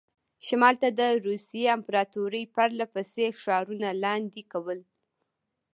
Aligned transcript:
شمال 0.45 0.75
ته 0.81 0.89
د 0.99 1.01
روسیې 1.27 1.65
امپراطوري 1.77 2.43
پرله 2.55 2.85
پسې 2.93 3.25
ښارونه 3.41 3.89
لاندې 4.03 4.41
کول. 4.51 4.79